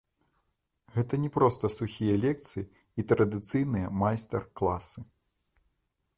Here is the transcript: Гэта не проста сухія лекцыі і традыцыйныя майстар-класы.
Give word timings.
Гэта 0.95 1.13
не 1.25 1.29
проста 1.35 1.71
сухія 1.79 2.15
лекцыі 2.25 2.65
і 2.65 3.01
традыцыйныя 3.13 3.87
майстар-класы. 4.01 4.99